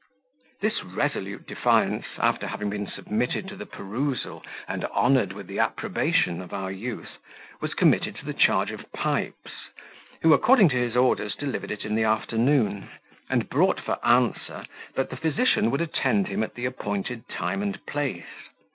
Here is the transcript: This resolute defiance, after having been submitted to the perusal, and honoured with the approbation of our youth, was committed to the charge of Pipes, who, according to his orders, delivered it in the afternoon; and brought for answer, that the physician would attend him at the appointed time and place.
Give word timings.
This 0.61 0.83
resolute 0.83 1.45
defiance, 1.45 2.07
after 2.17 2.47
having 2.47 2.71
been 2.71 2.87
submitted 2.87 3.47
to 3.49 3.55
the 3.55 3.67
perusal, 3.67 4.41
and 4.67 4.83
honoured 4.85 5.31
with 5.31 5.45
the 5.45 5.59
approbation 5.59 6.41
of 6.41 6.55
our 6.55 6.71
youth, 6.71 7.19
was 7.61 7.75
committed 7.75 8.15
to 8.15 8.25
the 8.25 8.33
charge 8.33 8.71
of 8.71 8.91
Pipes, 8.93 9.51
who, 10.23 10.33
according 10.33 10.69
to 10.69 10.77
his 10.77 10.97
orders, 10.97 11.35
delivered 11.35 11.69
it 11.69 11.85
in 11.85 11.93
the 11.93 12.03
afternoon; 12.05 12.89
and 13.29 13.47
brought 13.47 13.79
for 13.79 14.03
answer, 14.03 14.65
that 14.95 15.11
the 15.11 15.17
physician 15.17 15.69
would 15.69 15.81
attend 15.81 16.29
him 16.29 16.41
at 16.41 16.55
the 16.55 16.65
appointed 16.65 17.29
time 17.29 17.61
and 17.61 17.85
place. 17.85 18.25